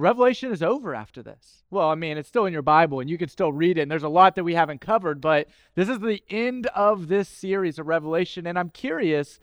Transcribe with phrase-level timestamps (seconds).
[0.00, 1.62] Revelation is over after this.
[1.70, 3.90] Well, I mean, it's still in your Bible and you can still read it, and
[3.90, 7.78] there's a lot that we haven't covered, but this is the end of this series
[7.78, 8.46] of Revelation.
[8.46, 9.38] And I'm curious,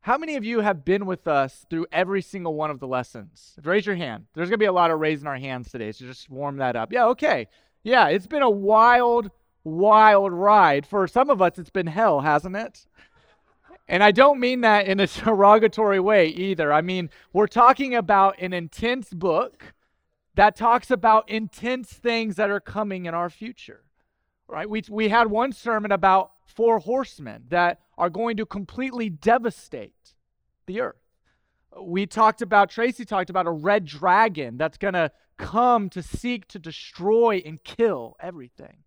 [0.00, 3.54] how many of you have been with us through every single one of the lessons?
[3.62, 4.26] Raise your hand.
[4.34, 6.74] There's going to be a lot of raising our hands today, so just warm that
[6.74, 6.92] up.
[6.92, 7.46] Yeah, okay.
[7.84, 9.30] Yeah, it's been a wild,
[9.62, 10.84] wild ride.
[10.84, 12.86] For some of us, it's been hell, hasn't it?
[13.88, 16.72] And I don't mean that in a derogatory way either.
[16.72, 19.72] I mean, we're talking about an intense book
[20.34, 23.84] that talks about intense things that are coming in our future.
[24.48, 24.68] Right?
[24.68, 30.14] We, we had one sermon about four horsemen that are going to completely devastate
[30.66, 30.96] the earth.
[31.80, 36.46] We talked about, Tracy talked about a red dragon that's going to come to seek
[36.48, 38.84] to destroy and kill everything.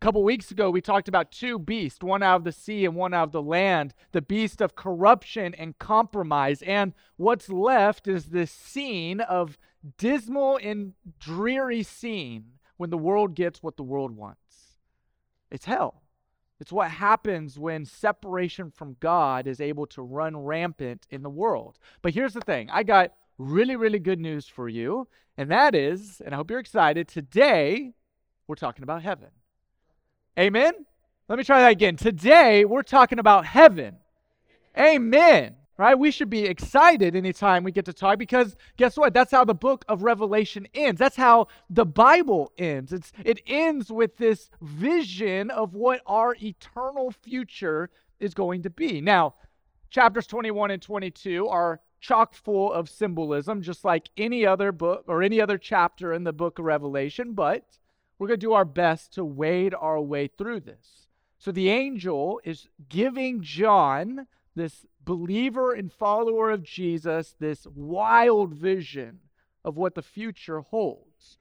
[0.00, 2.94] A couple weeks ago, we talked about two beasts, one out of the sea and
[2.94, 6.62] one out of the land, the beast of corruption and compromise.
[6.62, 9.58] And what's left is this scene of
[9.96, 12.44] dismal and dreary scene
[12.76, 14.78] when the world gets what the world wants.
[15.50, 16.04] It's hell.
[16.60, 21.76] It's what happens when separation from God is able to run rampant in the world.
[22.02, 25.08] But here's the thing I got really, really good news for you.
[25.36, 27.94] And that is, and I hope you're excited, today
[28.46, 29.30] we're talking about heaven.
[30.38, 30.72] Amen?
[31.28, 31.96] Let me try that again.
[31.96, 33.96] Today we're talking about heaven.
[34.78, 35.98] Amen right?
[35.98, 39.14] We should be excited anytime we get to talk because guess what?
[39.14, 40.98] That's how the book of Revelation ends.
[40.98, 42.92] That's how the Bible ends.
[42.92, 49.00] It's, it ends with this vision of what our eternal future is going to be.
[49.00, 49.36] Now,
[49.88, 55.22] chapters 21 and 22 are chock full of symbolism, just like any other book or
[55.22, 57.64] any other chapter in the book of Revelation, but
[58.18, 61.08] we're going to do our best to wade our way through this.
[61.38, 64.26] So the angel is giving John
[64.56, 69.20] this believer and follower of Jesus this wild vision
[69.64, 71.38] of what the future holds.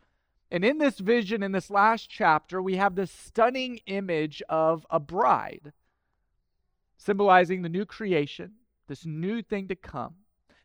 [0.51, 4.99] And in this vision, in this last chapter, we have this stunning image of a
[4.99, 5.73] bride,
[6.97, 8.53] symbolizing the new creation,
[8.87, 10.15] this new thing to come.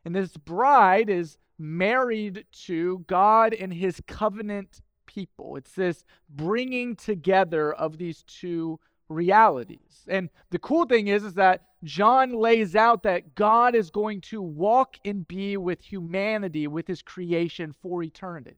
[0.05, 5.57] And this bride is married to God and his covenant people.
[5.57, 10.05] It's this bringing together of these two realities.
[10.09, 14.41] And the cool thing is is that John lays out that God is going to
[14.41, 18.57] walk and be with humanity with his creation for eternity.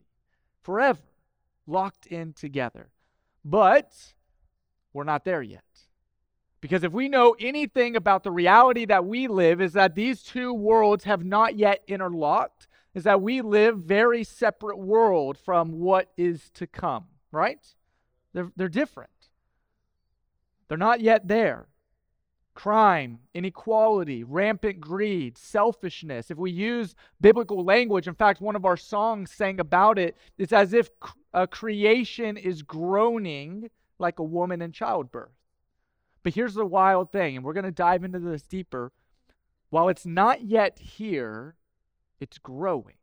[0.63, 1.01] Forever
[1.67, 2.91] locked in together.
[3.45, 3.93] But
[4.93, 5.63] we're not there yet.
[6.61, 10.53] Because if we know anything about the reality that we live is that these two
[10.55, 16.51] worlds have not yet interlocked, is that we live very separate world from what is
[16.55, 17.75] to come, right?
[18.33, 19.11] They're, they're different.
[20.69, 21.67] They're not yet there.
[22.55, 26.31] Crime, inequality, rampant greed, selfishness.
[26.31, 30.53] If we use biblical language, in fact, one of our songs sang about it, it's
[30.53, 30.89] as if
[31.33, 35.33] a creation is groaning like a woman in childbirth.
[36.23, 38.93] But here's the wild thing, and we're going to dive into this deeper.
[39.71, 41.57] While it's not yet here,
[42.25, 42.97] it's growing.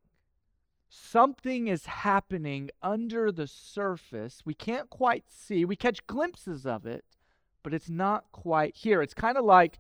[0.90, 4.42] Something is happening under the surface.
[4.44, 5.64] We can't quite see.
[5.64, 7.06] We catch glimpses of it,
[7.62, 9.02] but it's not quite here.
[9.04, 9.78] It's kind of like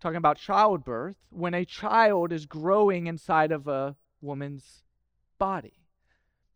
[0.00, 4.82] talking about childbirth when a child is growing inside of a woman's
[5.38, 5.77] body.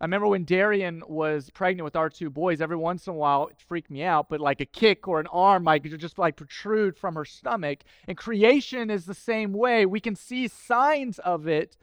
[0.02, 3.46] I remember when Darian was pregnant with our two boys, every once in a while
[3.46, 6.98] it freaked me out, but like a kick or an arm might just like protrude
[6.98, 7.84] from her stomach.
[8.08, 9.86] And creation is the same way.
[9.86, 11.76] We can see signs of it,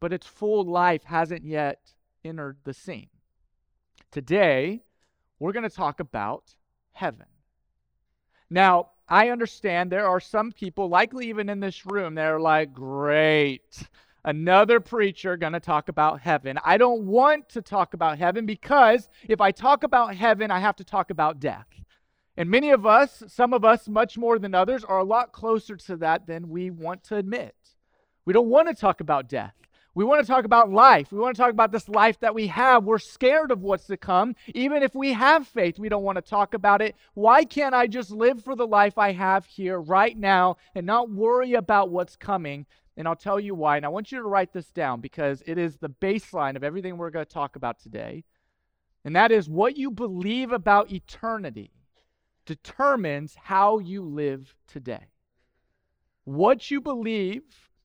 [0.00, 1.92] but its full life hasn't yet
[2.24, 3.06] entered the scene.
[4.10, 4.82] Today,
[5.38, 6.56] we're going to talk about
[6.90, 7.26] heaven.
[8.50, 12.72] Now, I understand there are some people, likely even in this room, that are like,
[12.72, 13.86] great,
[14.24, 16.58] another preacher going to talk about heaven.
[16.64, 20.76] I don't want to talk about heaven because if I talk about heaven, I have
[20.76, 21.66] to talk about death.
[22.36, 25.76] And many of us, some of us much more than others, are a lot closer
[25.76, 27.54] to that than we want to admit.
[28.24, 29.54] We don't want to talk about death.
[29.96, 31.12] We want to talk about life.
[31.12, 32.82] We want to talk about this life that we have.
[32.82, 34.34] We're scared of what's to come.
[34.52, 36.96] Even if we have faith, we don't want to talk about it.
[37.14, 41.10] Why can't I just live for the life I have here right now and not
[41.10, 42.66] worry about what's coming?
[42.96, 43.76] And I'll tell you why.
[43.76, 46.96] And I want you to write this down because it is the baseline of everything
[46.96, 48.24] we're going to talk about today.
[49.04, 51.72] And that is what you believe about eternity
[52.46, 55.06] determines how you live today.
[56.24, 57.42] What you believe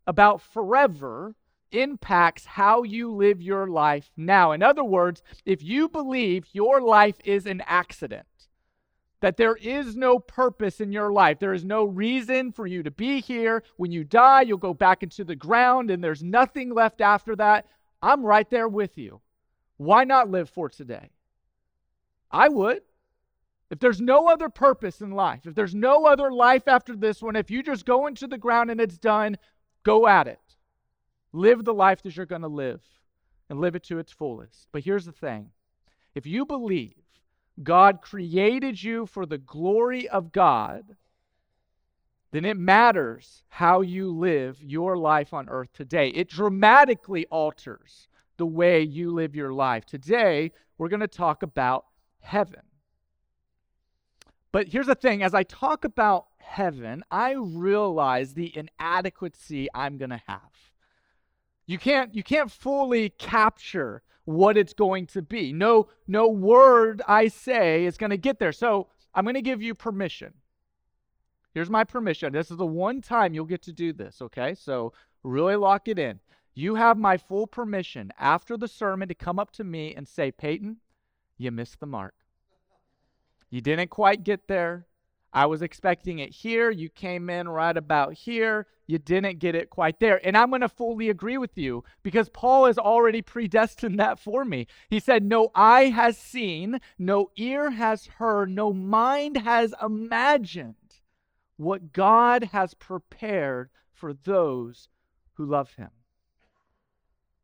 [0.08, 1.36] about forever
[1.72, 4.52] impacts how you live your life now.
[4.52, 8.26] In other words, if you believe your life is an accident,
[9.22, 12.92] that there is no purpose in your life, there is no reason for you to
[12.92, 13.64] be here.
[13.78, 17.68] When you die, you'll go back into the ground and there's nothing left after that.
[18.02, 19.22] I'm right there with you.
[19.78, 21.10] why not live for today?
[22.32, 22.82] I would.
[23.70, 27.36] If there's no other purpose in life, if there's no other life after this one,
[27.36, 29.38] if you just go into the ground and it's done,
[29.84, 30.40] go at it.
[31.34, 32.82] Live the life that you're going to live
[33.50, 34.68] and live it to its fullest.
[34.72, 35.52] But here's the thing
[36.16, 36.96] if you believe
[37.64, 40.96] God created you for the glory of God,
[42.32, 46.10] then it matters how you live your life on earth today.
[46.10, 48.08] It dramatically alters
[48.38, 49.86] the way you live your life.
[49.86, 51.86] Today, we're going to talk about
[52.20, 52.62] heaven.
[54.52, 60.10] But here's the thing as I talk about heaven, I realize the inadequacy I'm going
[60.10, 60.42] to have.
[61.68, 65.52] You can't you can't fully capture what it's going to be.
[65.52, 68.52] No no word I say is going to get there.
[68.52, 70.34] So, I'm going to give you permission.
[71.56, 72.32] Here's my permission.
[72.32, 74.54] This is the one time you'll get to do this, okay?
[74.54, 74.94] So,
[75.24, 76.20] really lock it in.
[76.54, 80.32] You have my full permission after the sermon to come up to me and say,
[80.32, 80.78] Peyton,
[81.40, 82.14] you missed the mark.
[83.50, 84.86] You didn't quite get there.
[85.32, 86.72] I was expecting it here.
[86.72, 88.68] You came in right about here.
[88.88, 90.20] You didn't get it quite there.
[90.26, 94.44] And I'm going to fully agree with you because Paul has already predestined that for
[94.44, 94.66] me.
[94.90, 100.76] He said, No eye has seen, no ear has heard, no mind has imagined
[101.58, 104.88] what God has prepared for those
[105.34, 105.90] who love him.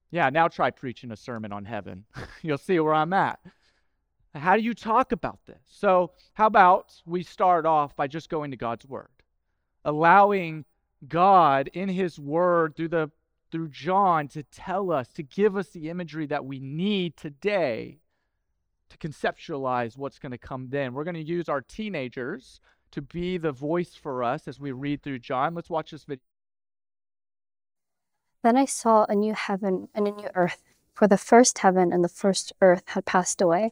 [0.10, 2.06] Yeah, now try preaching a sermon on heaven.
[2.42, 3.40] You'll see where I'm at.
[4.36, 5.62] How do you talk about this?
[5.66, 9.08] So, how about we start off by just going to God's word,
[9.86, 10.66] allowing
[11.08, 13.12] God in his word through the
[13.52, 18.00] through John to tell us, to give us the imagery that we need today
[18.90, 20.94] to conceptualize what's going to come then.
[20.94, 22.60] We're going to use our teenagers
[22.92, 25.56] to be the voice for us as we read through John.
[25.56, 26.24] Let's watch this video.
[28.44, 30.62] Then I saw a new heaven and a new earth,
[30.94, 33.72] for the first heaven and the first earth had passed away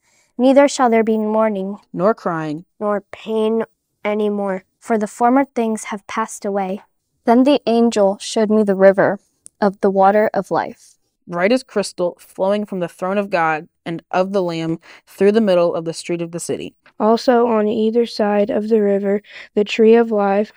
[0.41, 3.63] Neither shall there be mourning, nor crying, nor pain
[4.03, 6.81] any more, for the former things have passed away.
[7.25, 9.19] Then the angel showed me the river
[9.61, 10.95] of the water of life,
[11.27, 15.41] bright as crystal, flowing from the throne of God and of the Lamb through the
[15.41, 16.73] middle of the street of the city.
[16.99, 19.21] Also on either side of the river,
[19.53, 20.51] the tree of life,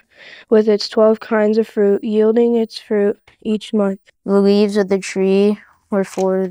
[0.49, 3.99] with its twelve kinds of fruit, yielding its fruit each month.
[4.25, 5.59] The leaves of the tree
[5.91, 6.49] were for,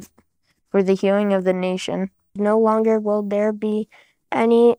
[0.70, 2.10] for the healing of the nation.
[2.36, 3.88] No longer will there be
[4.32, 4.76] any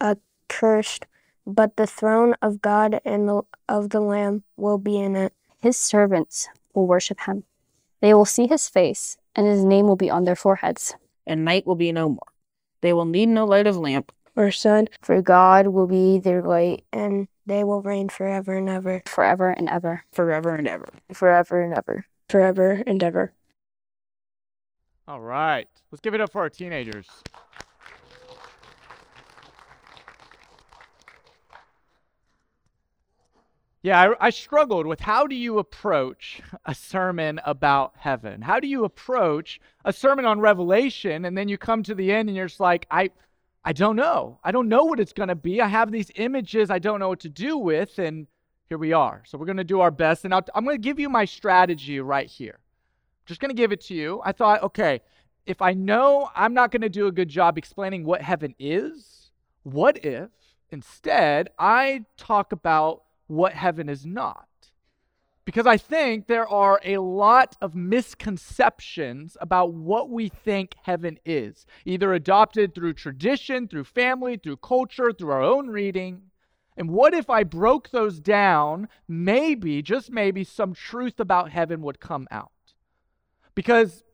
[0.00, 1.06] accursed,
[1.46, 5.32] but the throne of God and the, of the Lamb will be in it.
[5.60, 7.44] His servants will worship him.
[8.00, 10.94] They will see his face, and his name will be on their foreheads.
[11.26, 12.32] And night will be no more.
[12.80, 16.84] They will need no light of lamp or sun, for God will be their light,
[16.92, 19.02] and they will reign forever and ever.
[19.06, 20.04] Forever and ever.
[20.12, 20.88] Forever and ever.
[21.12, 22.06] Forever and ever.
[22.28, 23.32] Forever and ever.
[25.08, 25.66] All right.
[25.90, 27.06] Let's give it up for our teenagers.
[33.80, 38.42] Yeah, I, I, struggled with how do you approach a sermon about heaven?
[38.42, 42.28] How do you approach a sermon on Revelation and then you come to the end
[42.28, 43.10] and you're just like, I,
[43.64, 44.40] I don't know.
[44.44, 45.62] I don't know what it's going to be.
[45.62, 48.26] I have these images I don't know what to do with, and
[48.68, 49.22] here we are.
[49.26, 51.24] So we're going to do our best, and i I'm going to give you my
[51.24, 52.58] strategy right here.
[53.28, 54.22] Just going to give it to you.
[54.24, 55.02] I thought, okay,
[55.44, 59.30] if I know I'm not going to do a good job explaining what heaven is,
[59.64, 60.30] what if
[60.70, 64.46] instead I talk about what heaven is not?
[65.44, 71.66] Because I think there are a lot of misconceptions about what we think heaven is,
[71.84, 76.22] either adopted through tradition, through family, through culture, through our own reading.
[76.78, 78.88] And what if I broke those down?
[79.06, 82.52] Maybe, just maybe, some truth about heaven would come out.
[83.58, 84.04] Because,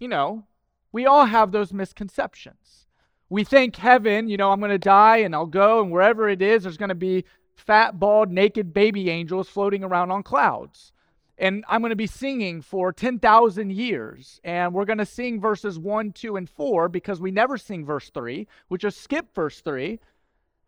[0.00, 0.42] you know,
[0.90, 2.88] we all have those misconceptions.
[3.28, 6.42] We think heaven, you know, I'm going to die and I'll go, and wherever it
[6.42, 7.24] is, there's going to be
[7.54, 10.92] fat, bald, naked baby angels floating around on clouds.
[11.38, 14.40] And I'm going to be singing for 10,000 years.
[14.42, 18.10] And we're going to sing verses 1, 2, and 4 because we never sing verse
[18.10, 18.48] 3.
[18.68, 20.00] We'll just skip verse 3.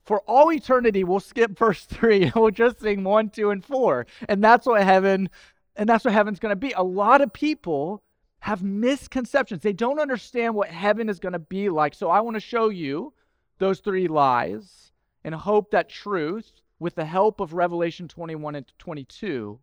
[0.04, 4.06] For all eternity, we'll skip verse 3 and we'll just sing 1, 2, and 4.
[4.28, 5.30] And that's what heaven
[5.74, 6.72] and that's what heaven's going to be.
[6.72, 8.04] A lot of people
[8.40, 9.62] have misconceptions.
[9.62, 11.94] They don't understand what heaven is going to be like.
[11.94, 13.12] So I want to show you
[13.58, 14.92] those three lies
[15.22, 19.60] and hope that truth, with the help of Revelation 21 and 22,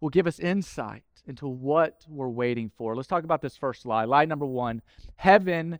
[0.00, 2.96] will give us insight into what we're waiting for.
[2.96, 4.04] Let's talk about this first lie.
[4.04, 4.82] Lie number one
[5.14, 5.78] heaven,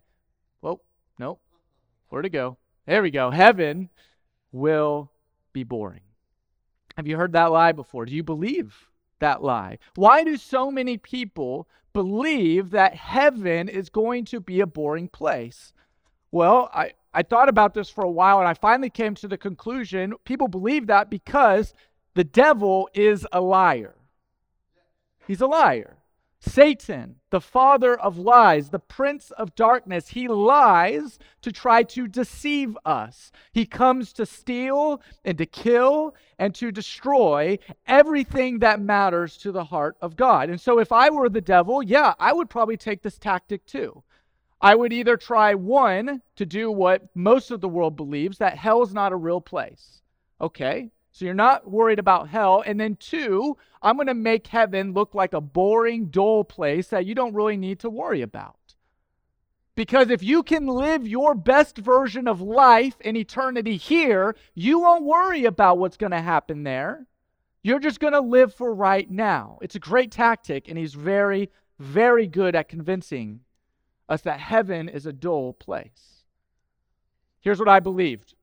[0.61, 0.81] whoa,
[1.19, 1.39] no,
[2.09, 2.57] where'd it go?
[2.85, 3.29] There we go.
[3.31, 3.89] Heaven
[4.53, 5.11] will
[5.51, 6.01] be boring.
[6.95, 8.05] Have you heard that lie before?
[8.05, 8.86] Do you believe
[9.19, 9.79] that lie?
[9.95, 15.73] Why do so many people believe that heaven is going to be a boring place?
[16.31, 19.37] Well, I, I thought about this for a while and I finally came to the
[19.37, 21.73] conclusion people believe that because
[22.13, 23.95] the devil is a liar.
[25.27, 25.97] He's a liar.
[26.39, 32.77] Satan, the father of lies, the prince of darkness, he lies to try to deceive
[32.85, 33.31] us.
[33.51, 39.63] He comes to steal and to kill and to destroy everything that matters to the
[39.63, 40.49] heart of God.
[40.49, 44.03] And so, if I were the devil, yeah, I would probably take this tactic too.
[44.61, 48.93] I would either try one to do what most of the world believes that hell's
[48.93, 50.01] not a real place.
[50.39, 52.63] Okay, so you're not worried about hell.
[52.63, 57.07] And then, two, I'm going to make heaven look like a boring, dull place that
[57.07, 58.75] you don't really need to worry about.
[59.73, 65.05] Because if you can live your best version of life in eternity here, you won't
[65.05, 67.07] worry about what's going to happen there.
[67.63, 69.57] You're just going to live for right now.
[69.63, 73.39] It's a great tactic, and he's very, very good at convincing
[74.07, 76.25] us that heaven is a dull place.
[77.39, 78.35] Here's what I believed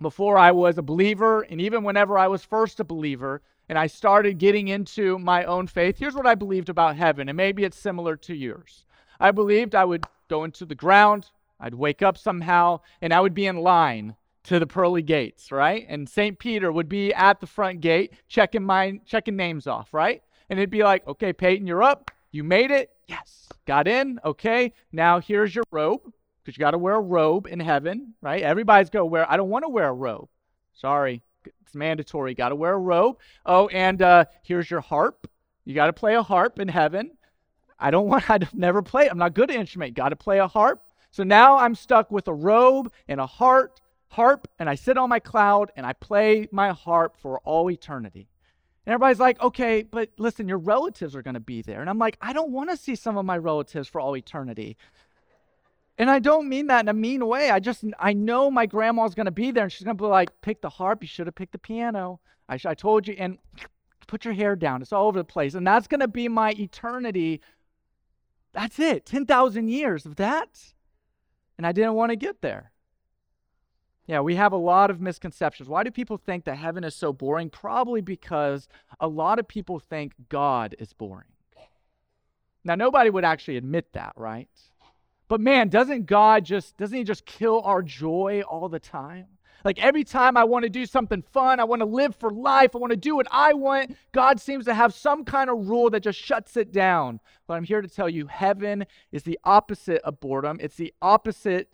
[0.00, 3.86] before I was a believer, and even whenever I was first a believer, and I
[3.86, 7.78] started getting into my own faith, here's what I believed about heaven, and maybe it's
[7.78, 8.84] similar to yours.
[9.20, 13.34] I believed I would go into the ground, I'd wake up somehow, and I would
[13.34, 15.86] be in line to the pearly gates, right?
[15.88, 16.38] And St.
[16.38, 20.22] Peter would be at the front gate checking my checking names off, right?
[20.50, 22.10] And it'd be like, okay, Peyton, you're up.
[22.30, 22.90] You made it.
[23.06, 23.48] Yes.
[23.66, 24.20] Got in.
[24.24, 24.72] Okay.
[24.92, 26.12] Now here's your robe
[26.44, 28.42] because you got to wear a robe in heaven, right?
[28.42, 30.28] Everybody's going to wear, I don't want to wear a robe.
[30.74, 31.22] Sorry,
[31.62, 32.34] it's mandatory.
[32.34, 33.18] Got to wear a robe.
[33.46, 35.30] Oh, and uh, here's your harp.
[35.64, 37.12] You got to play a harp in heaven.
[37.78, 39.94] I don't want, I've never played, I'm not good at instrument.
[39.94, 40.82] Got to play a harp.
[41.10, 45.08] So now I'm stuck with a robe and a heart, harp, and I sit on
[45.08, 48.28] my cloud and I play my harp for all eternity.
[48.86, 51.80] And everybody's like, okay, but listen, your relatives are going to be there.
[51.80, 54.76] And I'm like, I don't want to see some of my relatives for all eternity.
[55.96, 57.50] And I don't mean that in a mean way.
[57.50, 60.60] I just, I know my grandma's to be there and she's to be like, pick
[60.60, 61.02] the harp.
[61.02, 62.20] You should have picked the piano.
[62.48, 63.14] I, I told you.
[63.18, 63.38] And
[64.06, 64.82] put your hair down.
[64.82, 65.54] It's all over the place.
[65.54, 67.40] And that's to be my eternity.
[68.52, 69.06] That's it.
[69.06, 70.74] 10,000 years of that.
[71.56, 72.72] And I didn't want to get there.
[74.06, 75.68] Yeah, we have a lot of misconceptions.
[75.68, 77.48] Why do people think that heaven is so boring?
[77.48, 78.68] Probably because
[79.00, 81.28] a lot of people think God is boring.
[82.64, 84.48] Now, nobody would actually admit that, right?
[85.28, 89.26] But man, doesn't God just, doesn't He just kill our joy all the time?
[89.64, 92.74] Like every time I want to do something fun, I want to live for life,
[92.74, 95.88] I want to do what I want, God seems to have some kind of rule
[95.90, 97.18] that just shuts it down.
[97.46, 101.72] But I'm here to tell you heaven is the opposite of boredom, it's the opposite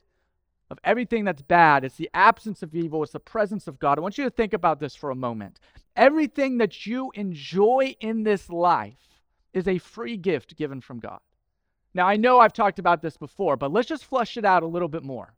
[0.71, 1.85] of everything that's bad.
[1.85, 3.99] It's the absence of evil, it's the presence of God.
[3.99, 5.59] I want you to think about this for a moment.
[5.97, 9.21] Everything that you enjoy in this life
[9.53, 11.19] is a free gift given from God.
[11.93, 14.67] Now, I know I've talked about this before, but let's just flush it out a
[14.67, 15.35] little bit more.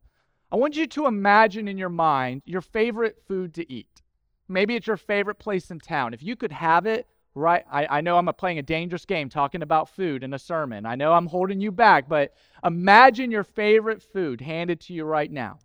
[0.50, 4.02] I want you to imagine in your mind your favorite food to eat.
[4.48, 6.12] Maybe it's your favorite place in town.
[6.12, 9.62] If you could have it right, I, I know I'm playing a dangerous game talking
[9.62, 10.84] about food in a sermon.
[10.84, 15.30] I know I'm holding you back, but imagine your favorite food handed to you right
[15.30, 15.58] now.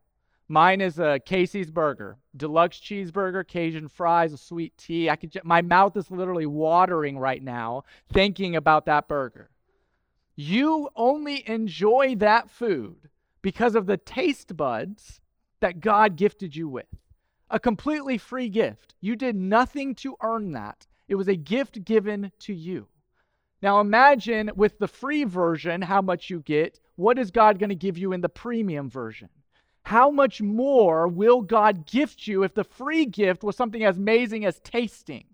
[0.48, 5.10] Mine is a Casey's burger, deluxe cheeseburger, Cajun fries, a sweet tea.
[5.10, 9.50] I could, my mouth is literally watering right now thinking about that burger.
[10.40, 13.10] You only enjoy that food
[13.42, 15.20] because of the taste buds
[15.62, 16.86] that God gifted you with.
[17.50, 18.94] A completely free gift.
[19.02, 22.88] You did nothing to earn that, it was a gift given to you.
[23.64, 26.80] Now imagine with the free version how much you get.
[26.98, 29.30] What is God going to give you in the premium version?
[29.82, 34.46] How much more will God gift you if the free gift was something as amazing
[34.46, 35.26] as tasting?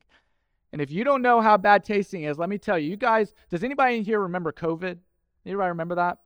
[0.74, 3.36] And if you don't know how bad tasting is, let me tell you, you guys,
[3.52, 4.98] does anybody in here remember COVID?
[5.46, 6.18] Anybody remember that?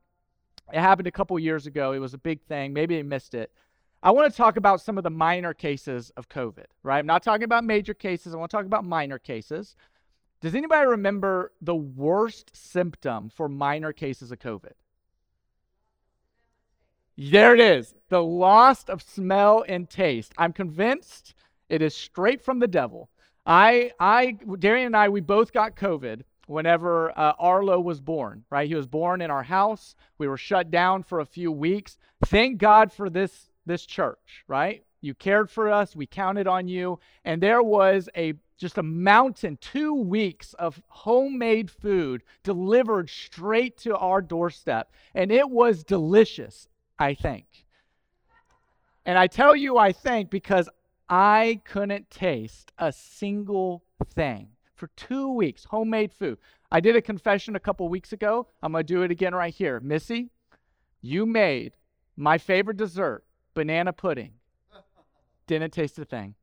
[0.72, 1.92] It happened a couple years ago.
[1.92, 2.72] It was a big thing.
[2.72, 3.52] Maybe they missed it.
[4.02, 6.98] I want to talk about some of the minor cases of COVID, right?
[6.98, 8.32] I'm not talking about major cases.
[8.32, 9.76] I want to talk about minor cases.
[10.40, 14.72] Does anybody remember the worst symptom for minor cases of COVID?
[17.18, 20.32] There it is the loss of smell and taste.
[20.38, 21.34] I'm convinced
[21.68, 23.10] it is straight from the devil.
[23.48, 26.22] I, I, Darian and I, we both got COVID.
[26.48, 28.66] whenever uh, Arlo was born, right?
[28.68, 29.94] He was born in our house.
[30.16, 31.98] We were shut down for a few weeks.
[32.26, 34.82] Thank God for this this church, right?
[35.02, 39.56] You cared for us, we counted on you, and there was a just a mountain,
[39.60, 46.66] 2 weeks of homemade food delivered straight to our doorstep, and it was delicious,
[46.98, 47.46] I think.
[49.06, 50.68] And I tell you I think because
[51.08, 53.82] I couldn't taste a single
[54.14, 56.38] thing for two weeks, homemade food.
[56.70, 58.46] I did a confession a couple weeks ago.
[58.62, 59.80] I'm going to do it again right here.
[59.80, 60.30] Missy,
[61.00, 61.74] you made
[62.16, 63.24] my favorite dessert,
[63.54, 64.32] banana pudding.
[65.46, 66.34] Didn't taste a thing.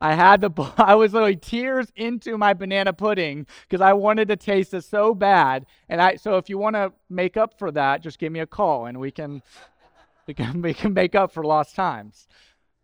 [0.00, 4.36] I had the I was literally tears into my banana pudding because I wanted to
[4.36, 5.66] taste it so bad.
[5.88, 8.46] And I so if you want to make up for that, just give me a
[8.46, 9.42] call and we can
[10.26, 12.28] we can we can make up for lost times.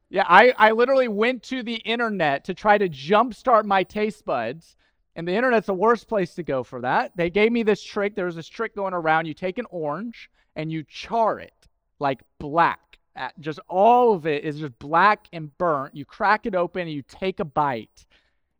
[0.08, 4.76] Yeah, I, I literally went to the internet to try to jumpstart my taste buds.
[5.16, 7.16] And the internet's the worst place to go for that.
[7.16, 8.14] They gave me this trick.
[8.14, 9.26] There was this trick going around.
[9.26, 11.54] You take an orange and you char it
[11.98, 12.98] like black.
[13.40, 15.96] Just all of it is just black and burnt.
[15.96, 18.04] You crack it open and you take a bite,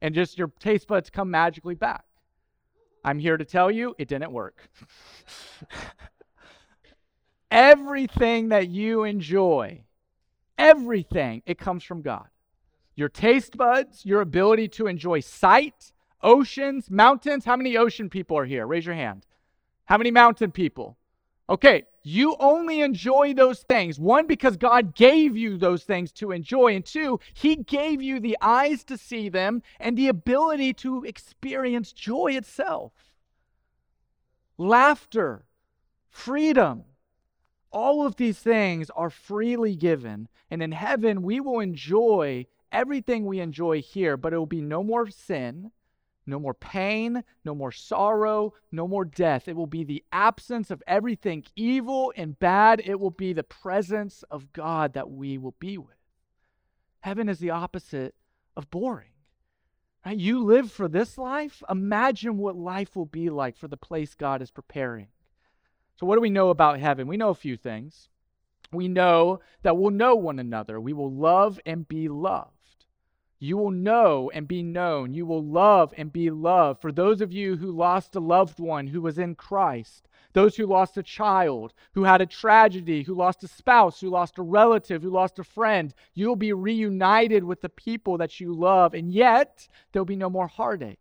[0.01, 2.05] and just your taste buds come magically back.
[3.05, 4.71] I'm here to tell you it didn't work.
[7.51, 9.83] Everything that you enjoy
[10.59, 12.29] Everything, it comes from God.
[12.95, 17.45] Your taste buds, your ability to enjoy sight, oceans, mountains.
[17.45, 18.67] How many ocean people are here?
[18.67, 19.27] Raise your hand.
[19.85, 20.97] How many mountain people?
[21.49, 24.01] Okay, you only enjoy those things.
[24.01, 26.75] One, because God gave you those things to enjoy.
[26.75, 31.93] And two, He gave you the eyes to see them and the ability to experience
[31.93, 32.93] joy itself.
[34.59, 35.45] Laughter,
[36.09, 36.85] freedom,
[37.71, 40.29] all of these things are freely given.
[40.51, 44.83] And in heaven, we will enjoy everything we enjoy here, but it will be no
[44.83, 45.71] more sin,
[46.27, 49.49] no more pain, no more sorrow, no more death.
[49.49, 52.83] It will be the absence of everything evil and bad.
[52.85, 55.97] It will be the presence of God that we will be with.
[57.01, 58.15] Heaven is the opposite
[58.57, 59.11] of boring.
[60.09, 61.65] You live for this life.
[61.69, 65.09] Imagine what life will be like for the place God is preparing.
[65.99, 67.07] So, what do we know about heaven?
[67.07, 68.09] We know a few things.
[68.73, 72.53] We know that we'll know one another, we will love and be loved.
[73.39, 75.13] You will know and be known.
[75.13, 76.81] You will love and be loved.
[76.81, 80.67] For those of you who lost a loved one who was in Christ, those who
[80.67, 85.03] lost a child, who had a tragedy, who lost a spouse, who lost a relative,
[85.03, 89.13] who lost a friend, you will be reunited with the people that you love, and
[89.13, 90.99] yet there'll be no more heartache.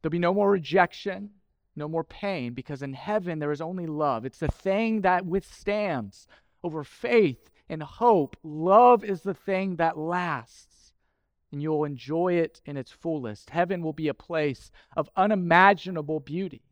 [0.00, 1.30] There'll be no more rejection
[1.76, 4.24] no more pain, because in heaven there is only love.
[4.24, 6.26] It's the thing that withstands
[6.62, 8.36] over faith and hope.
[8.42, 10.92] Love is the thing that lasts,
[11.52, 13.50] and you'll enjoy it in its fullest.
[13.50, 16.62] Heaven will be a place of unimaginable beauty.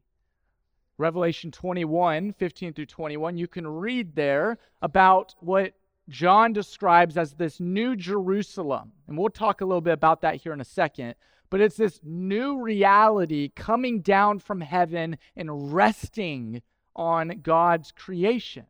[0.97, 5.75] Revelation 21, 15 through 21, you can read there about what
[6.09, 8.93] John describes as this new Jerusalem.
[9.09, 11.15] And we'll talk a little bit about that here in a second
[11.55, 16.61] but it's this new reality coming down from heaven and resting
[16.97, 18.67] on God's creation.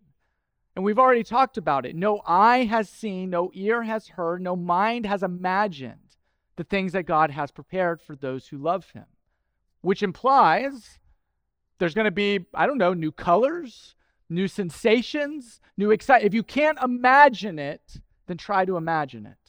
[0.77, 1.97] And we've already talked about it.
[1.97, 6.19] No eye has seen, no ear has heard, no mind has imagined
[6.57, 9.07] the things that God has prepared for those who love Him,
[9.81, 10.99] which implies
[11.79, 13.95] there's going to be, I don't know, new colors,
[14.29, 16.27] new sensations, new excitement.
[16.27, 19.44] If you can't imagine it, then try to imagine it.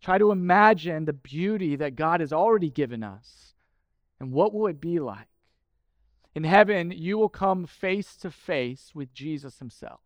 [0.00, 3.54] Try to imagine the beauty that God has already given us.
[4.18, 5.28] And what will it be like?
[6.34, 10.00] In heaven, you will come face to face with Jesus himself.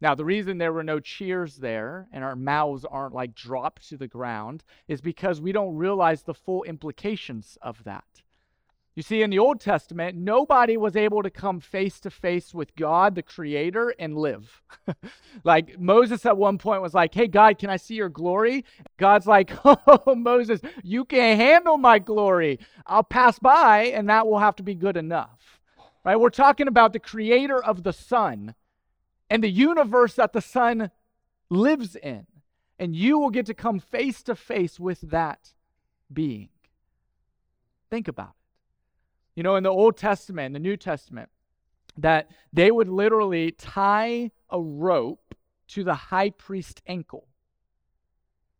[0.00, 3.96] Now, the reason there were no cheers there and our mouths aren't like dropped to
[3.96, 8.22] the ground is because we don't realize the full implications of that.
[9.00, 12.76] You see, in the Old Testament, nobody was able to come face to face with
[12.76, 14.60] God, the Creator, and live.
[15.42, 18.62] like Moses at one point was like, Hey, God, can I see your glory?
[18.98, 22.58] God's like, Oh, Moses, you can't handle my glory.
[22.86, 25.62] I'll pass by, and that will have to be good enough.
[26.04, 26.16] Right?
[26.20, 28.54] We're talking about the Creator of the sun
[29.30, 30.90] and the universe that the sun
[31.48, 32.26] lives in.
[32.78, 35.54] And you will get to come face to face with that
[36.12, 36.50] being.
[37.88, 38.39] Think about it
[39.40, 41.30] you know, in the Old Testament, the New Testament,
[41.96, 45.34] that they would literally tie a rope
[45.68, 47.26] to the high priest's ankle.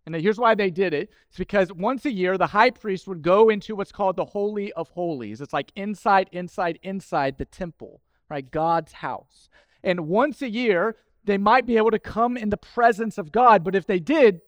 [0.06, 1.10] And here's why they did it.
[1.28, 4.72] It's because once a year, the high priest would go into what's called the Holy
[4.72, 5.42] of Holies.
[5.42, 8.50] It's like inside, inside, inside the temple, right?
[8.50, 9.50] God's house.
[9.84, 13.64] And once a year, they might be able to come in the presence of God,
[13.64, 14.40] but if they did,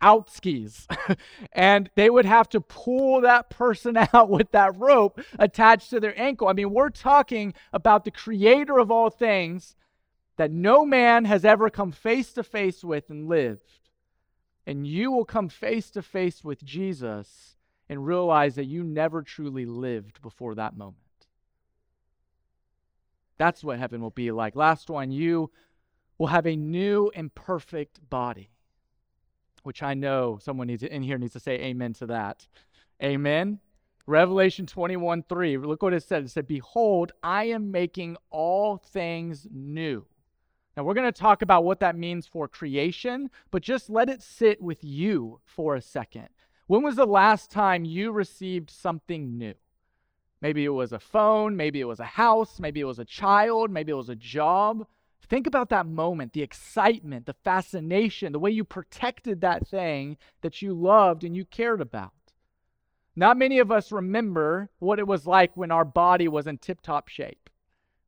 [0.00, 0.86] outskis.
[1.52, 6.18] and they would have to pull that person out with that rope attached to their
[6.20, 6.48] ankle.
[6.48, 9.76] I mean, we're talking about the creator of all things
[10.36, 13.80] that no man has ever come face to face with and lived.
[14.66, 17.56] And you will come face to face with Jesus
[17.88, 20.96] and realize that you never truly lived before that moment.
[23.36, 24.54] That's what heaven will be like.
[24.54, 25.50] Last one, you
[26.18, 28.50] will have a new and perfect body,
[29.62, 32.46] which I know someone needs in here needs to say amen to that.
[33.02, 33.60] Amen.
[34.06, 36.24] Revelation 21 3, look what it said.
[36.24, 40.04] It said, Behold, I am making all things new.
[40.76, 44.22] Now, we're going to talk about what that means for creation, but just let it
[44.22, 46.28] sit with you for a second.
[46.66, 49.54] When was the last time you received something new?
[50.40, 53.70] Maybe it was a phone, maybe it was a house, maybe it was a child,
[53.70, 54.86] maybe it was a job.
[55.28, 60.60] Think about that moment, the excitement, the fascination, the way you protected that thing that
[60.60, 62.12] you loved and you cared about.
[63.14, 66.80] Not many of us remember what it was like when our body was in tip
[66.80, 67.50] top shape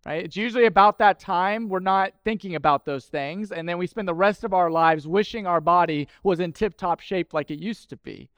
[0.05, 0.25] right?
[0.25, 4.09] It's usually about that time we're not thinking about those things, and then we spend
[4.09, 7.59] the rest of our lives wishing our body was in tip top shape like it
[7.59, 8.31] used to be.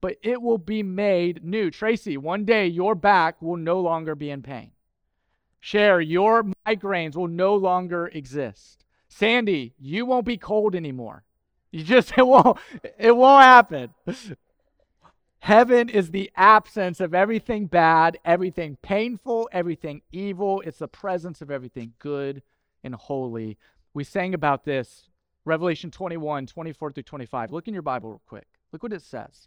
[0.00, 1.70] But it will be made new.
[1.70, 4.72] Tracy, one day your back will no longer be in pain.
[5.64, 8.84] Share, your migraines will no longer exist.
[9.08, 11.22] Sandy, you won't be cold anymore.
[11.70, 12.58] You just it won't
[12.98, 13.90] it won't happen.
[15.38, 20.60] Heaven is the absence of everything bad, everything painful, everything evil.
[20.66, 22.42] It's the presence of everything good
[22.82, 23.56] and holy.
[23.94, 25.10] We sang about this,
[25.44, 27.52] Revelation 21, 24 through 25.
[27.52, 28.48] Look in your Bible real quick.
[28.72, 29.46] Look what it says.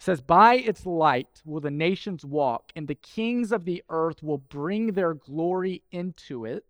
[0.00, 4.38] Says, By its light will the nations walk, and the kings of the earth will
[4.38, 6.64] bring their glory into it,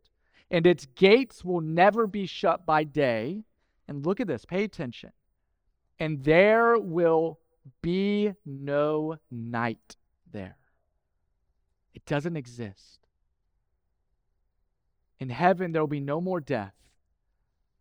[0.50, 3.44] and its gates will never be shut by day.
[3.86, 5.12] And look at this, pay attention.
[6.00, 7.38] And there will
[7.82, 9.96] be no night
[10.32, 10.56] there.
[11.94, 13.06] It doesn't exist.
[15.20, 16.74] In heaven, there will be no more death,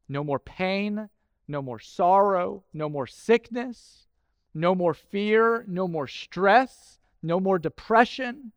[0.07, 1.09] no more pain,
[1.47, 4.08] no more sorrow, no more sickness,
[4.53, 8.51] no more fear, no more stress, no more depression,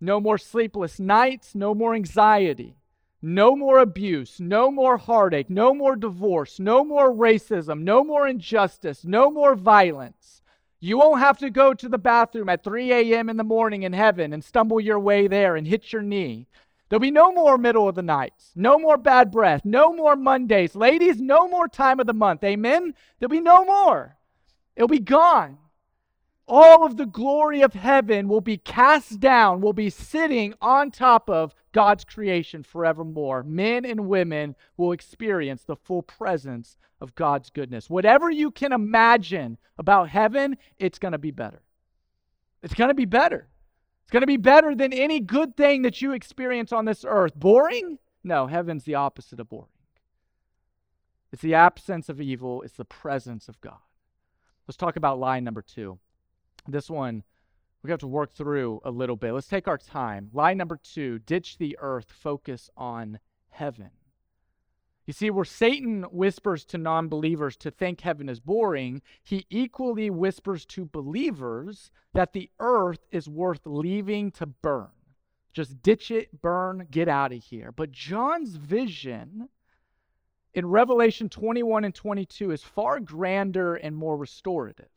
[0.00, 2.76] no more sleepless nights, no more anxiety.
[3.22, 9.04] No more abuse, no more heartache, no more divorce, no more racism, no more injustice,
[9.04, 10.42] no more violence,
[10.78, 13.30] you won't have to go to the bathroom at 3 a.m.
[13.30, 16.46] in the morning in heaven and stumble your way there and hit your knee.
[16.88, 20.76] There'll be no more middle of the nights, no more bad breath, no more Mondays.
[20.76, 22.44] Ladies, no more time of the month.
[22.44, 22.94] Amen?
[23.18, 24.15] There'll be no more.
[24.76, 25.58] It'll be gone
[26.48, 31.28] all of the glory of heaven will be cast down, will be sitting on top
[31.28, 33.42] of God's creation forevermore.
[33.42, 37.90] Men and women will experience the full presence of God's goodness.
[37.90, 41.62] Whatever you can imagine about heaven, it's going to be better.
[42.62, 43.48] It's going to be better.
[44.04, 47.34] It's going to be better than any good thing that you experience on this earth.
[47.34, 47.98] Boring?
[48.22, 49.68] No, heaven's the opposite of boring.
[51.32, 53.78] It's the absence of evil, it's the presence of God.
[54.66, 55.98] Let's talk about lie number two.
[56.66, 57.22] This one
[57.82, 59.32] we have to work through a little bit.
[59.32, 60.28] Let's take our time.
[60.32, 63.90] Lie number two ditch the earth, focus on heaven.
[65.06, 70.10] You see, where Satan whispers to non believers to think heaven is boring, he equally
[70.10, 74.88] whispers to believers that the earth is worth leaving to burn.
[75.52, 77.70] Just ditch it, burn, get out of here.
[77.70, 79.48] But John's vision
[80.56, 84.88] in Revelation 21 and 22 is far grander and more restorative.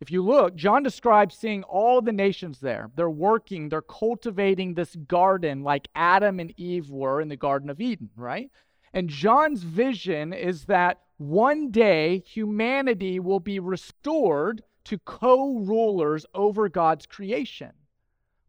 [0.00, 2.90] If you look, John describes seeing all the nations there.
[2.94, 7.80] They're working, they're cultivating this garden like Adam and Eve were in the Garden of
[7.80, 8.50] Eden, right?
[8.92, 16.68] And John's vision is that one day humanity will be restored to co rulers over
[16.68, 17.72] God's creation.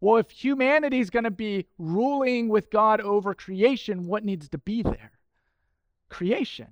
[0.02, 4.58] Well, if humanity is going to be ruling with God over creation, what needs to
[4.58, 5.12] be there?
[6.12, 6.68] Creation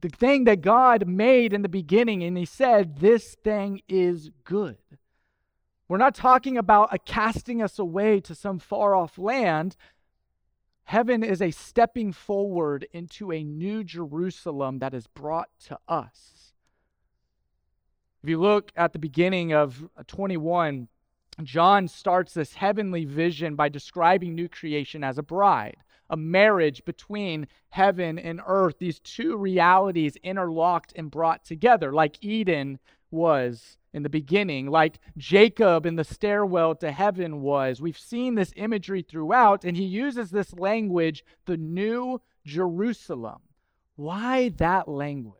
[0.00, 4.78] the thing that God made in the beginning, and He said, This thing is good.
[5.88, 9.76] We're not talking about a casting us away to some far off land.
[10.84, 16.52] Heaven is a stepping forward into a new Jerusalem that is brought to us.
[18.22, 20.88] If you look at the beginning of uh, 21,
[21.42, 25.78] John starts this heavenly vision by describing new creation as a bride
[26.10, 32.78] a marriage between heaven and earth, these two realities interlocked and brought together, like Eden
[33.10, 37.80] was in the beginning, like Jacob in the stairwell to heaven was.
[37.80, 43.40] We've seen this imagery throughout, and he uses this language, the new Jerusalem.
[43.96, 45.34] Why that language?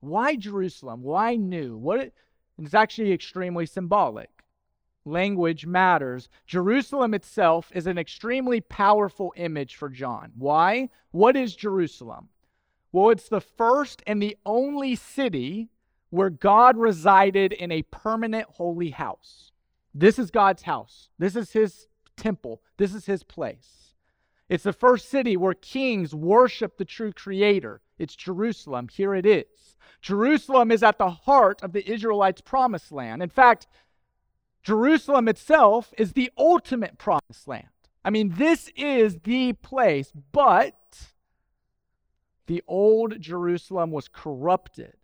[0.00, 1.02] Why Jerusalem?
[1.02, 1.76] Why new?
[1.76, 2.12] What
[2.58, 4.41] it's actually extremely symbolic.
[5.04, 6.28] Language matters.
[6.46, 10.32] Jerusalem itself is an extremely powerful image for John.
[10.36, 10.90] Why?
[11.10, 12.28] What is Jerusalem?
[12.92, 15.70] Well, it's the first and the only city
[16.10, 19.50] where God resided in a permanent holy house.
[19.94, 21.08] This is God's house.
[21.18, 22.62] This is his temple.
[22.76, 23.94] This is his place.
[24.48, 27.80] It's the first city where kings worship the true creator.
[27.98, 28.88] It's Jerusalem.
[28.88, 29.76] Here it is.
[30.02, 33.22] Jerusalem is at the heart of the Israelites' promised land.
[33.22, 33.66] In fact,
[34.62, 37.66] Jerusalem itself is the ultimate promised land.
[38.04, 40.76] I mean, this is the place, but
[42.46, 44.94] the old Jerusalem was corrupted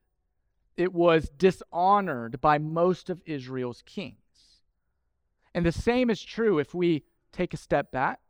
[0.79, 4.15] it was dishonored by most of Israel's kings.
[5.53, 8.21] And the same is true if we take a step back.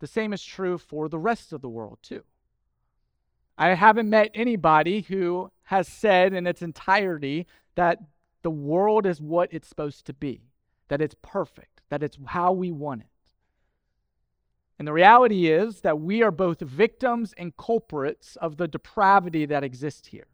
[0.00, 2.22] The same is true for the rest of the world, too.
[3.58, 7.98] I haven't met anybody who has said in its entirety that
[8.40, 10.40] the world is what it's supposed to be,
[10.92, 13.06] that it's perfect, that it's how we want it.
[14.78, 19.64] And the reality is that we are both victims and culprits of the depravity that
[19.64, 20.26] exists here.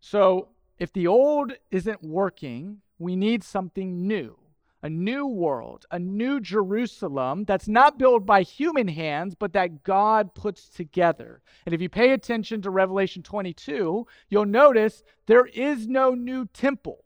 [0.00, 4.38] So, if the old isn't working, we need something new
[4.82, 10.34] a new world, a new Jerusalem that's not built by human hands, but that God
[10.34, 11.42] puts together.
[11.66, 17.04] And if you pay attention to Revelation 22, you'll notice there is no new temple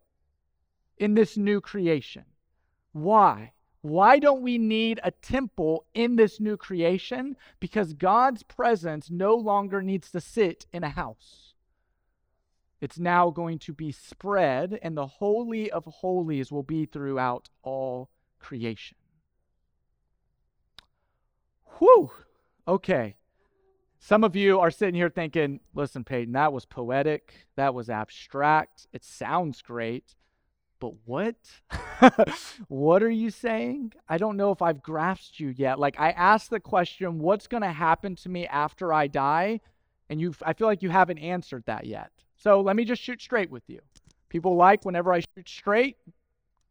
[0.96, 2.24] in this new creation.
[2.96, 3.52] Why?
[3.82, 7.36] Why don't we need a temple in this new creation?
[7.60, 11.52] Because God's presence no longer needs to sit in a house.
[12.80, 18.08] It's now going to be spread, and the Holy of Holies will be throughout all
[18.38, 18.96] creation.
[21.78, 22.10] Whew.
[22.66, 23.16] Okay.
[23.98, 27.46] Some of you are sitting here thinking, listen, Peyton, that was poetic.
[27.56, 28.86] That was abstract.
[28.94, 30.14] It sounds great.
[30.78, 31.36] But what?
[32.68, 33.94] what are you saying?
[34.08, 35.78] I don't know if I've grasped you yet.
[35.78, 39.60] Like, I asked the question, what's going to happen to me after I die?
[40.08, 42.10] And you I feel like you haven't answered that yet.
[42.36, 43.80] So let me just shoot straight with you.
[44.28, 45.96] People like whenever I shoot straight,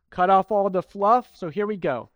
[0.09, 1.29] cut off all the fluff.
[1.33, 2.09] So here we go.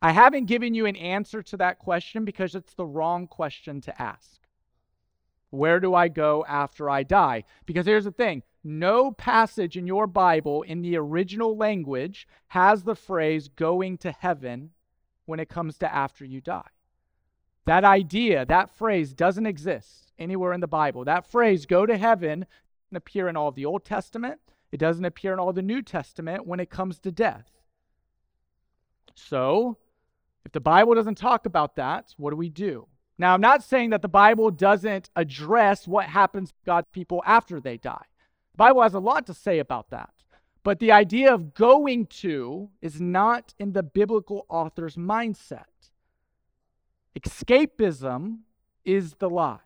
[0.00, 4.02] I haven't given you an answer to that question because it's the wrong question to
[4.02, 4.40] ask.
[5.50, 7.44] Where do I go after I die?
[7.66, 12.94] Because here's the thing no passage in your Bible in the original language has the
[12.94, 14.70] phrase going to heaven
[15.26, 16.68] when it comes to after you die.
[17.64, 21.04] That idea, that phrase doesn't exist anywhere in the Bible.
[21.04, 22.46] That phrase, go to heaven,
[22.90, 24.40] doesn't appear in all of the Old Testament.
[24.70, 27.50] It doesn't appear in all the New Testament when it comes to death.
[29.14, 29.76] So,
[30.44, 32.88] if the Bible doesn't talk about that, what do we do?
[33.18, 37.60] Now, I'm not saying that the Bible doesn't address what happens to God's people after
[37.60, 38.06] they die.
[38.52, 40.10] The Bible has a lot to say about that.
[40.64, 45.64] But the idea of going to is not in the biblical author's mindset.
[47.18, 48.38] Escapism
[48.84, 49.58] is the lie.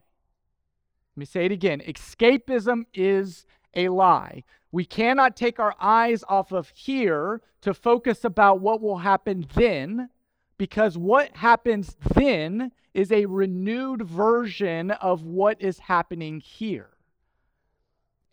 [1.14, 4.44] Let me say it again escapism is a lie.
[4.72, 10.10] We cannot take our eyes off of here to focus about what will happen then,
[10.58, 16.95] because what happens then is a renewed version of what is happening here.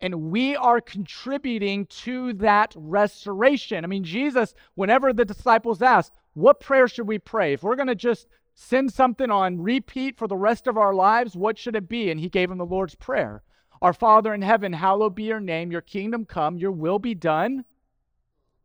[0.00, 3.84] And we are contributing to that restoration.
[3.84, 7.54] I mean, Jesus, whenever the disciples asked, What prayer should we pray?
[7.54, 11.36] If we're going to just send something on repeat for the rest of our lives,
[11.36, 12.10] what should it be?
[12.10, 13.42] And he gave them the Lord's Prayer
[13.82, 17.64] Our Father in heaven, hallowed be your name, your kingdom come, your will be done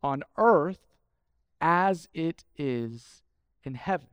[0.02, 0.80] on earth
[1.60, 3.22] as it is
[3.64, 4.08] in heaven.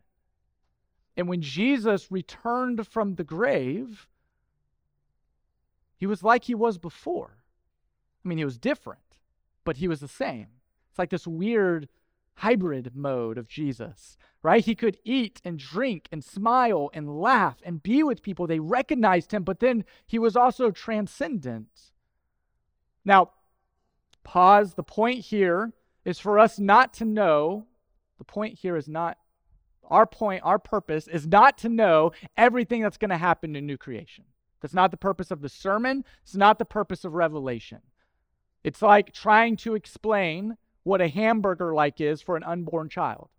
[1.15, 4.07] And when Jesus returned from the grave,
[5.97, 7.37] he was like he was before.
[8.23, 9.01] I mean, he was different,
[9.63, 10.47] but he was the same.
[10.89, 11.89] It's like this weird
[12.35, 14.63] hybrid mode of Jesus, right?
[14.63, 18.45] He could eat and drink and smile and laugh and be with people.
[18.45, 21.91] They recognized him, but then he was also transcendent.
[23.03, 23.31] Now,
[24.23, 24.75] pause.
[24.75, 25.73] The point here
[26.05, 27.65] is for us not to know,
[28.17, 29.17] the point here is not,
[29.89, 33.77] our point, our purpose is not to know everything that's going to happen in new
[33.77, 34.25] creation.
[34.61, 36.03] That's not the purpose of the sermon.
[36.23, 37.81] It's not the purpose of Revelation.
[38.63, 43.29] It's like trying to explain what a hamburger like is for an unborn child.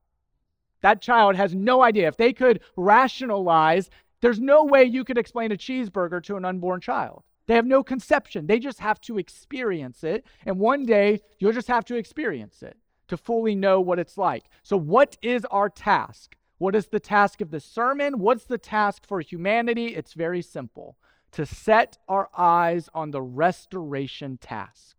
[0.81, 2.09] That child has no idea.
[2.09, 6.81] If they could rationalize, there's no way you could explain a cheeseburger to an unborn
[6.81, 7.25] child.
[7.47, 8.47] They have no conception.
[8.47, 10.25] They just have to experience it.
[10.45, 12.77] And one day, you'll just have to experience it
[13.09, 14.45] to fully know what it's like.
[14.63, 16.37] So, what is our task?
[16.59, 18.19] What is the task of the sermon?
[18.19, 19.97] What's the task for humanity?
[19.97, 20.97] It's very simple
[21.33, 24.97] to set our eyes on the restoration task.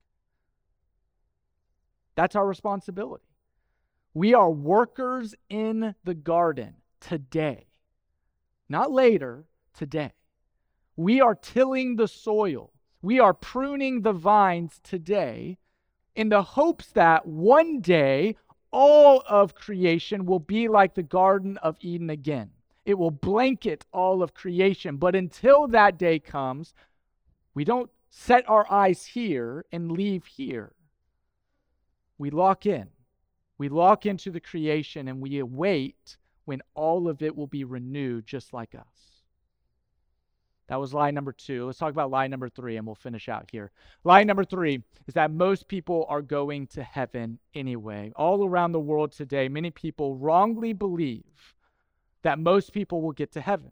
[2.15, 3.23] That's our responsibility.
[4.13, 7.67] We are workers in the garden today,
[8.67, 10.11] not later, today.
[10.95, 15.57] We are tilling the soil, we are pruning the vines today
[16.15, 18.35] in the hopes that one day
[18.71, 22.51] all of creation will be like the Garden of Eden again.
[22.89, 24.97] It will blanket all of creation.
[24.97, 26.73] But until that day comes,
[27.53, 30.73] we don't set our eyes here and leave here.
[32.17, 32.89] We lock in.
[33.59, 38.25] We lock into the creation and we await when all of it will be renewed
[38.25, 39.21] just like us.
[40.65, 41.67] That was lie number two.
[41.67, 43.69] Let's talk about lie number three and we'll finish out here.
[44.03, 48.11] Lie number three is that most people are going to heaven anyway.
[48.15, 51.53] All around the world today, many people wrongly believe
[52.23, 53.71] that most people will get to heaven.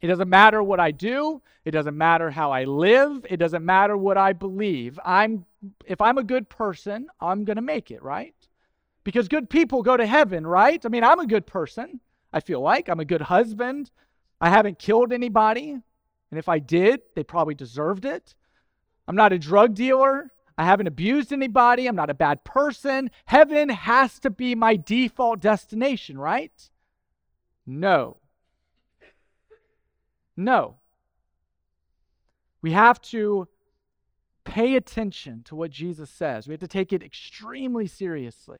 [0.00, 3.96] It doesn't matter what I do, it doesn't matter how I live, it doesn't matter
[3.96, 4.98] what I believe.
[5.04, 5.46] I'm
[5.86, 8.34] if I'm a good person, I'm going to make it, right?
[9.04, 10.84] Because good people go to heaven, right?
[10.84, 12.00] I mean, I'm a good person.
[12.32, 13.92] I feel like I'm a good husband.
[14.40, 15.70] I haven't killed anybody.
[15.70, 18.34] And if I did, they probably deserved it.
[19.06, 20.32] I'm not a drug dealer.
[20.58, 21.86] I haven't abused anybody.
[21.86, 23.10] I'm not a bad person.
[23.26, 26.70] Heaven has to be my default destination, right?
[27.66, 28.18] No.
[30.36, 30.76] No.
[32.60, 33.48] We have to
[34.44, 36.46] pay attention to what Jesus says.
[36.46, 38.58] We have to take it extremely seriously.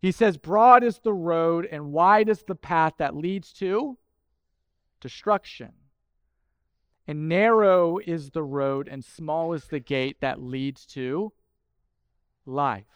[0.00, 3.96] He says, Broad is the road and wide is the path that leads to
[5.00, 5.72] destruction.
[7.06, 11.34] And narrow is the road, and small is the gate that leads to
[12.46, 12.86] life.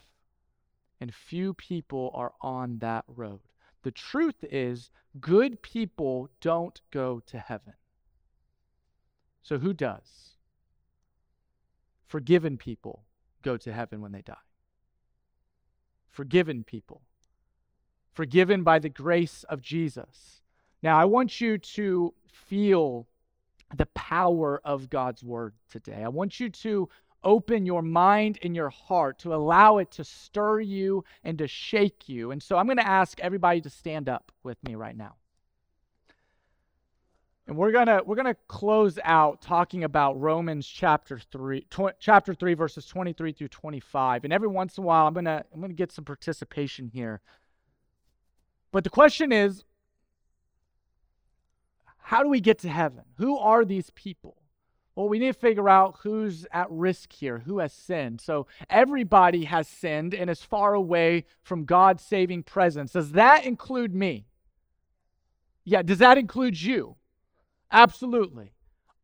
[0.99, 3.41] And few people are on that road.
[3.83, 7.75] The truth is, good people don't go to heaven.
[9.43, 10.35] So who does?
[12.07, 13.05] Forgiven people
[13.43, 14.35] go to heaven when they die.
[16.11, 17.03] Forgiven people.
[18.13, 20.43] Forgiven by the grace of Jesus.
[20.83, 23.07] Now, I want you to feel
[23.75, 26.03] the power of God's word today.
[26.03, 26.89] I want you to
[27.25, 32.09] open your mind and your heart to allow it to stir you and to shake
[32.09, 32.31] you.
[32.31, 35.17] And so I'm going to ask everybody to stand up with me right now.
[37.47, 41.99] And we're going to we're going to close out talking about Romans chapter 3 tw-
[41.99, 44.25] chapter 3 verses 23 through 25.
[44.25, 46.89] And every once in a while I'm going to I'm going to get some participation
[46.93, 47.23] here.
[48.71, 49.65] But the question is
[51.97, 53.05] how do we get to heaven?
[53.17, 54.37] Who are these people?
[54.99, 58.21] Well, we need to figure out who's at risk here, who has sinned.
[58.21, 62.95] So everybody has sinned and is far away from God's saving presence.
[62.95, 64.27] Does that include me?
[65.63, 66.97] Yeah, does that include you?
[67.71, 68.55] Absolutely.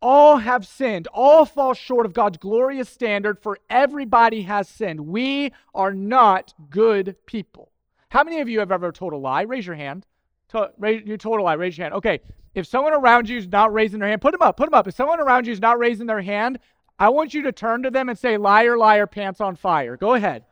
[0.03, 1.07] All have sinned.
[1.15, 4.99] All fall short of God's glorious standard, for everybody has sinned.
[4.99, 7.71] We are not good people.
[8.09, 9.43] How many of you have ever told a lie?
[9.43, 10.07] Raise your hand.
[10.49, 11.55] To, raise, you told a lie.
[11.55, 11.95] Raise your hand.
[11.95, 12.19] Okay,
[12.55, 14.87] if someone around you is not raising their hand, put them up, put them up.
[14.87, 16.59] If someone around you is not raising their hand,
[16.99, 19.97] I want you to turn to them and say, liar, liar, pants on fire.
[19.97, 20.45] Go ahead.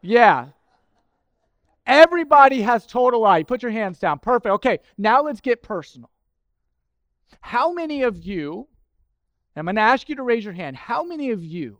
[0.00, 0.48] Yeah.
[1.86, 3.42] Everybody has told a lie.
[3.42, 4.18] Put your hands down.
[4.18, 4.52] Perfect.
[4.54, 6.10] Okay, now let's get personal.
[7.40, 8.68] How many of you,
[9.54, 11.78] I'm going to ask you to raise your hand, how many of you,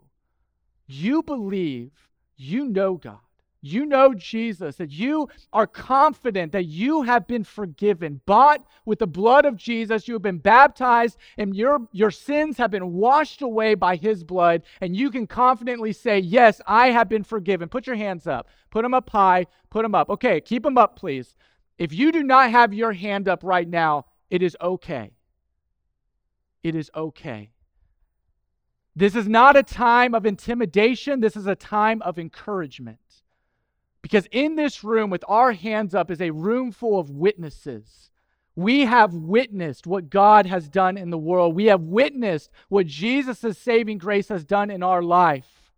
[0.86, 1.92] you believe
[2.36, 3.18] you know God?
[3.64, 9.06] You know Jesus, that you are confident that you have been forgiven, bought with the
[9.06, 13.74] blood of Jesus, you have been baptized, and your, your sins have been washed away
[13.74, 17.68] by his blood, and you can confidently say, Yes, I have been forgiven.
[17.68, 18.48] Put your hands up.
[18.70, 19.46] Put them up high.
[19.70, 20.10] Put them up.
[20.10, 21.34] Okay, keep them up, please.
[21.78, 25.12] If you do not have your hand up right now, it is okay.
[26.62, 27.50] It is okay.
[28.96, 31.20] This is not a time of intimidation.
[31.20, 32.98] This is a time of encouragement.
[34.04, 38.10] Because in this room, with our hands up, is a room full of witnesses.
[38.54, 41.54] We have witnessed what God has done in the world.
[41.54, 45.72] We have witnessed what Jesus' saving grace has done in our life.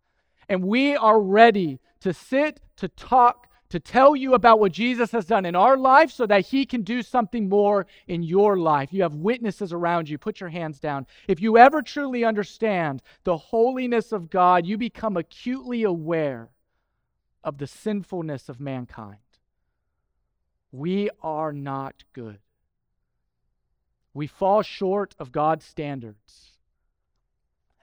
[0.49, 5.27] And we are ready to sit, to talk, to tell you about what Jesus has
[5.27, 8.93] done in our life so that he can do something more in your life.
[8.93, 10.19] You have witnesses around you.
[10.19, 11.07] Put your hands down.
[11.29, 16.51] If you ever truly understand the holiness of God, you become acutely aware
[17.47, 19.19] of the sinfulness of mankind.
[20.73, 22.41] We are not good.
[24.13, 26.59] We fall short of God's standards.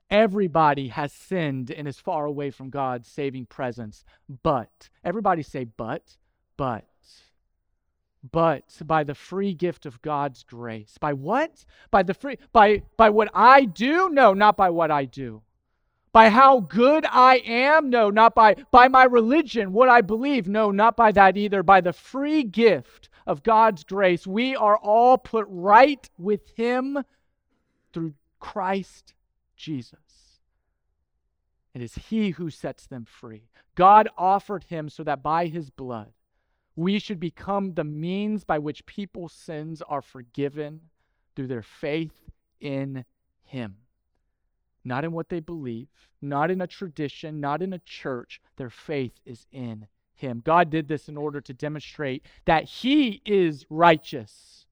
[0.10, 4.04] Everybody has sinned and is far away from God's saving presence.
[4.44, 6.18] But, everybody say, but,
[6.58, 6.86] but.
[8.32, 10.98] but by the free gift of God's grace.
[11.00, 11.66] By what?
[11.90, 14.10] By the free by by what I do?
[14.10, 15.42] No, not by what I do.
[16.14, 17.90] By how good I am?
[17.90, 20.48] No, not by by my religion, what I believe.
[20.48, 21.64] No, not by that either.
[21.64, 27.04] By the free gift of God's grace, we are all put right with him
[27.92, 29.14] through Christ
[29.58, 30.00] Jesus.
[31.74, 33.50] It is he who sets them free.
[33.76, 36.14] God offered him so that by his blood
[36.76, 40.82] we should become the means by which people's sins are forgiven
[41.36, 43.06] through their faith in
[43.44, 43.78] Him.
[44.86, 45.88] Not in what they believe,
[46.22, 48.42] not in a tradition, not in a church.
[48.58, 50.42] Their faith is in Him.
[50.44, 54.66] God did this in order to demonstrate that He is righteous.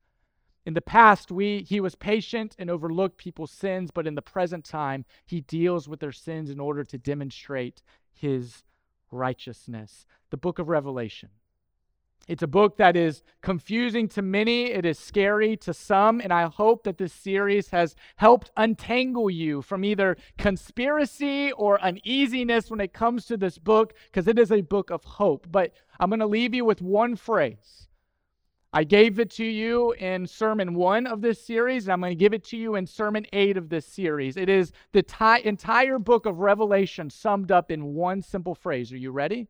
[0.65, 4.63] In the past, we, he was patient and overlooked people's sins, but in the present
[4.63, 7.81] time, he deals with their sins in order to demonstrate
[8.13, 8.63] his
[9.09, 10.05] righteousness.
[10.29, 11.29] The book of Revelation
[12.27, 16.45] it's a book that is confusing to many, it is scary to some, and I
[16.45, 22.93] hope that this series has helped untangle you from either conspiracy or uneasiness when it
[22.93, 25.47] comes to this book, because it is a book of hope.
[25.51, 27.87] But I'm going to leave you with one phrase.
[28.71, 32.15] I gave it to you in sermon one of this series, and I'm going to
[32.15, 34.37] give it to you in sermon eight of this series.
[34.37, 38.93] It is the ti- entire book of Revelation summed up in one simple phrase.
[38.93, 39.49] Are you ready?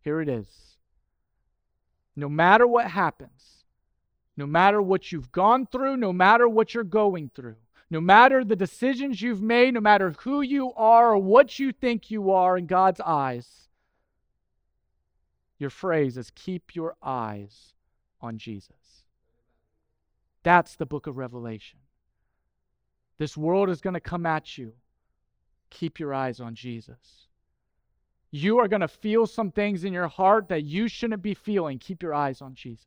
[0.00, 0.75] Here it is
[2.16, 3.64] no matter what happens,
[4.36, 7.56] no matter what you've gone through, no matter what you're going through,
[7.90, 12.10] no matter the decisions you've made, no matter who you are or what you think
[12.10, 13.68] you are in God's eyes,
[15.58, 17.74] your phrase is keep your eyes
[18.20, 19.04] on Jesus.
[20.42, 21.80] That's the book of Revelation.
[23.18, 24.74] This world is going to come at you.
[25.70, 27.25] Keep your eyes on Jesus.
[28.30, 31.78] You are going to feel some things in your heart that you shouldn't be feeling.
[31.78, 32.86] Keep your eyes on Jesus.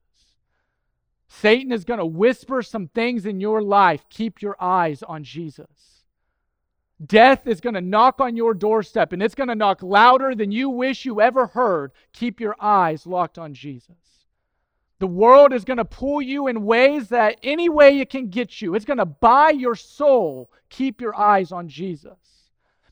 [1.28, 4.04] Satan is going to whisper some things in your life.
[4.10, 6.04] Keep your eyes on Jesus.
[7.06, 10.52] Death is going to knock on your doorstep and it's going to knock louder than
[10.52, 11.92] you wish you ever heard.
[12.12, 13.96] Keep your eyes locked on Jesus.
[14.98, 18.62] The world is going to pull you in ways that any way it can get
[18.62, 20.52] you, it's going to buy your soul.
[20.70, 22.18] Keep your eyes on Jesus.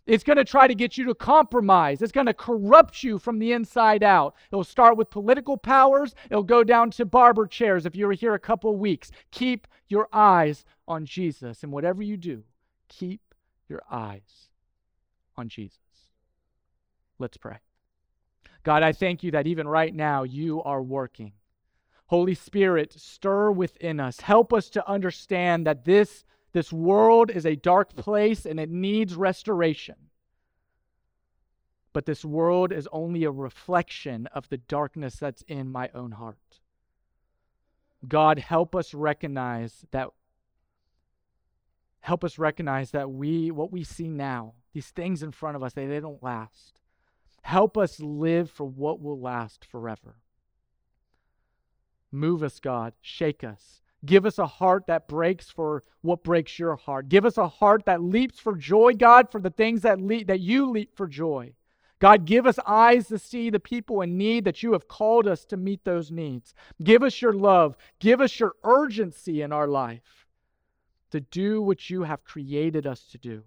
[0.08, 2.02] It's going to try to get you to compromise.
[2.02, 4.36] It's going to corrupt you from the inside out.
[4.52, 8.34] It'll start with political powers, it'll go down to barber chairs if you were here
[8.34, 9.12] a couple weeks.
[9.32, 11.62] Keep your eyes on Jesus.
[11.62, 12.44] And whatever you do,
[12.88, 13.36] keep
[13.68, 14.50] your eyes
[15.36, 15.80] on Jesus.
[17.20, 17.58] Let's pray.
[18.64, 21.34] God, I thank you that even right now you are working.
[22.08, 24.22] Holy Spirit, stir within us.
[24.22, 26.24] Help us to understand that this
[26.58, 29.94] this world is a dark place and it needs restoration.
[31.94, 36.62] But this world is only a reflection of the darkness that's in my own heart.
[38.08, 40.10] God, help us recognize that
[42.00, 45.74] help us recognize that we what we see now, these things in front of us,
[45.74, 46.82] they, they don't last.
[47.44, 50.16] Help us live for what will last forever.
[52.12, 52.94] Move us, God.
[53.00, 53.84] Shake us.
[54.08, 57.10] Give us a heart that breaks for what breaks your heart.
[57.10, 60.40] Give us a heart that leaps for joy, God, for the things that, leap, that
[60.40, 61.54] you leap for joy.
[62.00, 65.44] God, give us eyes to see the people in need that you have called us
[65.46, 66.54] to meet those needs.
[66.82, 67.76] Give us your love.
[68.00, 70.26] Give us your urgency in our life
[71.12, 73.44] to do what you have created us to do.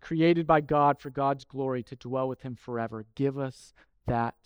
[0.00, 3.04] Created by God for God's glory to dwell with Him forever.
[3.14, 3.74] Give us
[4.06, 4.36] that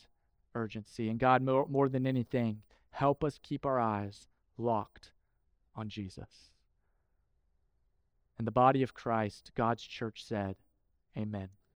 [0.54, 1.08] urgency.
[1.08, 4.26] And God, more, more than anything, help us keep our eyes
[4.58, 5.12] locked
[5.74, 6.50] on Jesus.
[8.38, 10.56] And the body of Christ, God's church said,
[11.16, 11.48] Amen.